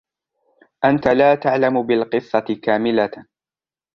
[0.85, 3.25] أنت لا تعلم بالقصة كاملة.